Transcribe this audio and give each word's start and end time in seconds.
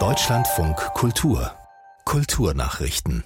Deutschlandfunk 0.00 0.76
Kultur 0.94 1.52
Kulturnachrichten 2.04 3.22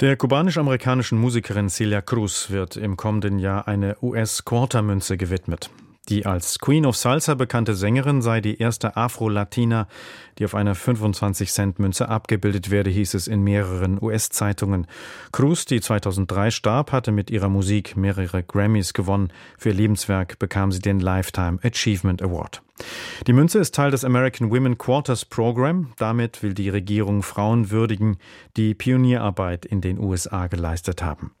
der 0.00 0.16
kubanisch-amerikanischen 0.16 1.18
Musikerin 1.18 1.68
Celia 1.68 2.02
Cruz 2.02 2.50
wird 2.50 2.76
im 2.76 2.96
kommenden 2.96 3.38
Jahr 3.38 3.68
eine 3.68 3.96
US-Quartermünze 4.02 5.16
gewidmet. 5.16 5.70
Die 6.08 6.24
als 6.24 6.58
Queen 6.58 6.86
of 6.86 6.96
Salsa 6.96 7.34
bekannte 7.34 7.74
Sängerin 7.74 8.22
sei 8.22 8.40
die 8.40 8.58
erste 8.58 8.96
Afro-Latina, 8.96 9.88
die 10.38 10.46
auf 10.46 10.54
einer 10.54 10.74
25-Cent-Münze 10.74 12.08
abgebildet 12.08 12.70
werde, 12.70 12.88
hieß 12.88 13.12
es 13.12 13.26
in 13.26 13.42
mehreren 13.42 14.02
US-Zeitungen. 14.02 14.86
Cruz, 15.32 15.66
die 15.66 15.80
2003 15.80 16.50
starb, 16.50 16.92
hatte 16.92 17.12
mit 17.12 17.30
ihrer 17.30 17.50
Musik 17.50 17.96
mehrere 17.96 18.42
Grammys 18.42 18.94
gewonnen. 18.94 19.30
Für 19.58 19.70
ihr 19.70 19.74
Lebenswerk 19.74 20.38
bekam 20.38 20.72
sie 20.72 20.80
den 20.80 20.98
Lifetime 20.98 21.58
Achievement 21.62 22.22
Award. 22.22 22.62
Die 23.26 23.32
Münze 23.34 23.58
ist 23.58 23.74
Teil 23.74 23.90
des 23.90 24.04
American 24.04 24.50
Women 24.50 24.78
Quarters 24.78 25.26
Program. 25.26 25.92
Damit 25.98 26.42
will 26.42 26.54
die 26.54 26.70
Regierung 26.70 27.22
Frauen 27.22 27.70
würdigen, 27.70 28.16
die 28.56 28.74
Pionierarbeit 28.74 29.66
in 29.66 29.82
den 29.82 29.98
USA 29.98 30.46
geleistet 30.46 31.02
haben. 31.02 31.32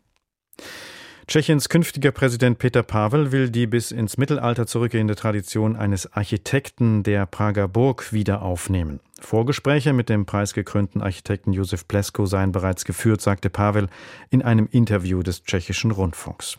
Tschechiens 1.28 1.68
künftiger 1.68 2.10
Präsident 2.10 2.58
Peter 2.58 2.82
Pavel 2.82 3.32
will 3.32 3.50
die 3.50 3.66
bis 3.66 3.90
ins 3.90 4.16
Mittelalter 4.16 4.66
zurückgehende 4.66 5.14
Tradition 5.14 5.76
eines 5.76 6.10
Architekten 6.14 7.02
der 7.02 7.26
Prager 7.26 7.68
Burg 7.68 8.14
wieder 8.14 8.40
aufnehmen. 8.40 9.00
Vorgespräche 9.20 9.92
mit 9.92 10.08
dem 10.08 10.24
preisgekrönten 10.24 11.02
Architekten 11.02 11.52
Josef 11.52 11.86
Plesko 11.86 12.24
seien 12.24 12.50
bereits 12.50 12.86
geführt, 12.86 13.20
sagte 13.20 13.50
Pavel 13.50 13.88
in 14.30 14.40
einem 14.40 14.70
Interview 14.72 15.22
des 15.22 15.42
tschechischen 15.42 15.90
Rundfunks. 15.90 16.56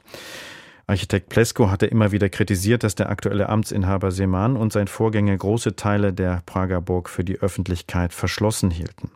Architekt 0.86 1.30
Plesko 1.30 1.72
hatte 1.72 1.88
immer 1.88 2.12
wieder 2.12 2.30
kritisiert, 2.30 2.84
dass 2.84 2.94
der 2.94 3.10
aktuelle 3.10 3.50
Amtsinhaber 3.50 4.12
Seman 4.12 4.56
und 4.56 4.72
sein 4.72 4.88
Vorgänger 4.88 5.36
große 5.36 5.78
Teile 5.78 6.14
der 6.14 6.44
Prager 6.46 6.80
Burg 6.80 7.10
für 7.10 7.24
die 7.24 7.40
Öffentlichkeit 7.40 8.14
verschlossen 8.14 8.70
hielten. 8.70 9.10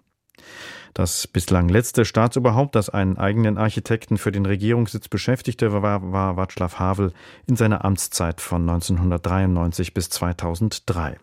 Das 0.94 1.25
bislang 1.25 1.69
letzte 1.69 2.05
Staatsoberhaupt, 2.05 2.75
das 2.75 2.89
einen 2.89 3.17
eigenen 3.17 3.58
Architekten 3.58 4.17
für 4.17 4.31
den 4.31 4.45
Regierungssitz 4.45 5.08
beschäftigte, 5.08 5.73
war, 5.73 6.11
war 6.11 6.38
Václav 6.38 6.75
Havel 6.77 7.13
in 7.47 7.55
seiner 7.55 7.83
Amtszeit 7.83 8.41
von 8.41 8.61
1993 8.61 9.95
bis 9.95 10.09
2003. 10.09 11.17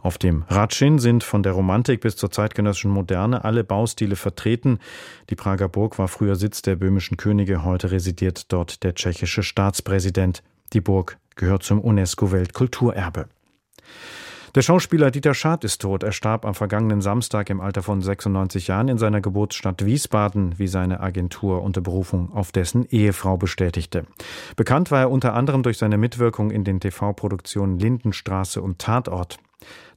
Auf 0.00 0.16
dem 0.16 0.44
Ratschin 0.48 1.00
sind 1.00 1.24
von 1.24 1.42
der 1.42 1.52
Romantik 1.52 2.02
bis 2.02 2.14
zur 2.14 2.30
zeitgenössischen 2.30 2.92
Moderne 2.92 3.44
alle 3.44 3.64
Baustile 3.64 4.14
vertreten. 4.14 4.78
Die 5.28 5.34
Prager 5.34 5.68
Burg 5.68 5.98
war 5.98 6.06
früher 6.06 6.36
Sitz 6.36 6.62
der 6.62 6.76
böhmischen 6.76 7.16
Könige, 7.16 7.64
heute 7.64 7.90
residiert 7.90 8.52
dort 8.52 8.84
der 8.84 8.94
tschechische 8.94 9.42
Staatspräsident. 9.42 10.44
Die 10.72 10.80
Burg 10.80 11.18
gehört 11.34 11.64
zum 11.64 11.80
UNESCO-Weltkulturerbe. 11.80 13.28
Der 14.56 14.62
Schauspieler 14.62 15.12
Dieter 15.12 15.32
Schad 15.32 15.62
ist 15.62 15.80
tot. 15.80 16.02
Er 16.02 16.10
starb 16.10 16.44
am 16.44 16.54
vergangenen 16.54 17.00
Samstag 17.00 17.50
im 17.50 17.60
Alter 17.60 17.84
von 17.84 18.02
96 18.02 18.66
Jahren 18.66 18.88
in 18.88 18.98
seiner 18.98 19.20
Geburtsstadt 19.20 19.84
Wiesbaden, 19.84 20.58
wie 20.58 20.66
seine 20.66 20.98
Agentur 20.98 21.62
unter 21.62 21.80
Berufung 21.80 22.32
auf 22.32 22.50
dessen 22.50 22.84
Ehefrau 22.84 23.36
bestätigte. 23.36 24.06
Bekannt 24.56 24.90
war 24.90 25.02
er 25.02 25.10
unter 25.12 25.34
anderem 25.34 25.62
durch 25.62 25.78
seine 25.78 25.98
Mitwirkung 25.98 26.50
in 26.50 26.64
den 26.64 26.80
TV-Produktionen 26.80 27.78
Lindenstraße 27.78 28.60
und 28.60 28.80
Tatort. 28.80 29.38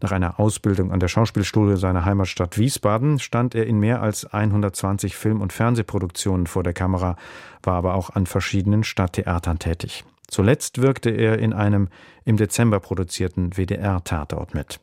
Nach 0.02 0.12
einer 0.12 0.40
Ausbildung 0.40 0.92
an 0.92 1.00
der 1.00 1.08
Schauspielschule 1.08 1.78
seiner 1.78 2.06
Heimatstadt 2.06 2.60
Wiesbaden 2.60 3.18
stand 3.18 3.56
er 3.56 3.66
in 3.66 3.80
mehr 3.80 4.04
als 4.04 4.32
120 4.32 5.16
Film- 5.16 5.42
und 5.42 5.52
Fernsehproduktionen 5.52 6.46
vor 6.46 6.62
der 6.62 6.74
Kamera, 6.74 7.16
war 7.64 7.74
aber 7.74 7.96
auch 7.96 8.12
an 8.12 8.28
verschiedenen 8.28 8.84
Stadttheatern 8.84 9.58
tätig. 9.58 10.04
Zuletzt 10.34 10.82
wirkte 10.82 11.12
er 11.12 11.38
in 11.38 11.54
einem 11.54 11.90
im 12.26 12.38
Dezember 12.38 12.80
produzierten 12.80 13.56
WDR-Tatort 13.56 14.56
mit. 14.56 14.80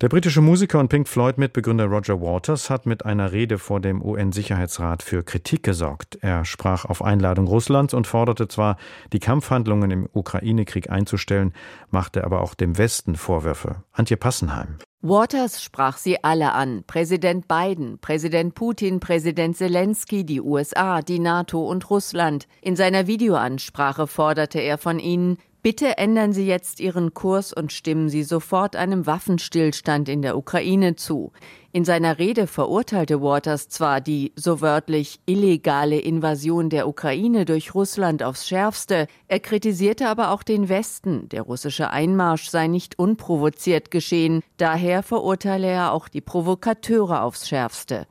Der 0.00 0.08
britische 0.08 0.40
Musiker 0.40 0.78
und 0.78 0.88
Pink 0.88 1.08
Floyd-Mitbegründer 1.08 1.86
Roger 1.86 2.20
Waters 2.20 2.70
hat 2.70 2.86
mit 2.86 3.04
einer 3.04 3.32
Rede 3.32 3.58
vor 3.58 3.80
dem 3.80 4.00
UN-Sicherheitsrat 4.00 5.02
für 5.02 5.24
Kritik 5.24 5.64
gesorgt. 5.64 6.18
Er 6.20 6.44
sprach 6.44 6.84
auf 6.84 7.02
Einladung 7.02 7.48
Russlands 7.48 7.94
und 7.94 8.06
forderte 8.06 8.46
zwar, 8.46 8.76
die 9.12 9.18
Kampfhandlungen 9.18 9.90
im 9.90 10.08
Ukraine-Krieg 10.12 10.88
einzustellen, 10.88 11.52
machte 11.90 12.22
aber 12.22 12.42
auch 12.42 12.54
dem 12.54 12.78
Westen 12.78 13.16
Vorwürfe. 13.16 13.82
Antje 13.90 14.16
Passenheim. 14.16 14.76
Waters 15.02 15.62
sprach 15.62 15.98
sie 15.98 16.24
alle 16.24 16.52
an. 16.52 16.82
Präsident 16.86 17.46
Biden, 17.46 17.98
Präsident 17.98 18.54
Putin, 18.54 18.98
Präsident 18.98 19.54
Zelensky, 19.54 20.24
die 20.24 20.40
USA, 20.40 21.02
die 21.02 21.18
NATO 21.18 21.68
und 21.68 21.90
Russland. 21.90 22.48
In 22.62 22.76
seiner 22.76 23.06
Videoansprache 23.06 24.06
forderte 24.06 24.58
er 24.58 24.78
von 24.78 24.98
ihnen, 24.98 25.36
Bitte 25.66 25.98
ändern 25.98 26.32
Sie 26.32 26.46
jetzt 26.46 26.78
Ihren 26.78 27.12
Kurs 27.12 27.52
und 27.52 27.72
stimmen 27.72 28.08
Sie 28.08 28.22
sofort 28.22 28.76
einem 28.76 29.04
Waffenstillstand 29.04 30.08
in 30.08 30.22
der 30.22 30.38
Ukraine 30.38 30.94
zu. 30.94 31.32
In 31.72 31.84
seiner 31.84 32.20
Rede 32.20 32.46
verurteilte 32.46 33.20
Waters 33.20 33.68
zwar 33.68 34.00
die, 34.00 34.32
so 34.36 34.60
wörtlich, 34.60 35.18
illegale 35.26 35.98
Invasion 35.98 36.70
der 36.70 36.86
Ukraine 36.86 37.44
durch 37.46 37.74
Russland 37.74 38.22
aufs 38.22 38.46
schärfste, 38.46 39.08
er 39.26 39.40
kritisierte 39.40 40.06
aber 40.06 40.30
auch 40.30 40.44
den 40.44 40.68
Westen, 40.68 41.28
der 41.30 41.42
russische 41.42 41.90
Einmarsch 41.90 42.48
sei 42.48 42.68
nicht 42.68 43.00
unprovoziert 43.00 43.90
geschehen, 43.90 44.42
daher 44.58 45.02
verurteile 45.02 45.66
er 45.66 45.90
auch 45.90 46.06
die 46.06 46.20
Provokateure 46.20 47.22
aufs 47.22 47.48
schärfste. 47.48 48.06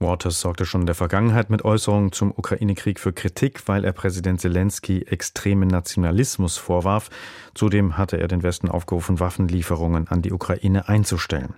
Waters 0.00 0.40
sorgte 0.40 0.64
schon 0.64 0.82
in 0.82 0.86
der 0.86 0.94
Vergangenheit 0.94 1.50
mit 1.50 1.64
Äußerungen 1.64 2.12
zum 2.12 2.30
Ukraine-Krieg 2.30 3.00
für 3.00 3.12
Kritik, 3.12 3.66
weil 3.66 3.84
er 3.84 3.92
Präsident 3.92 4.40
Zelensky 4.40 5.02
extremen 5.02 5.68
Nationalismus 5.68 6.56
vorwarf. 6.56 7.10
Zudem 7.54 7.98
hatte 7.98 8.16
er 8.16 8.28
den 8.28 8.44
Westen 8.44 8.68
aufgerufen, 8.68 9.18
Waffenlieferungen 9.18 10.06
an 10.06 10.22
die 10.22 10.32
Ukraine 10.32 10.88
einzustellen. 10.88 11.54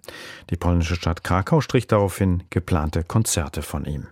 Die 0.48 0.56
polnische 0.56 0.96
Stadt 0.96 1.22
Krakau 1.22 1.60
strich 1.60 1.86
daraufhin 1.86 2.42
geplante 2.48 3.04
Konzerte 3.04 3.60
von 3.60 3.84
ihm. 3.84 4.06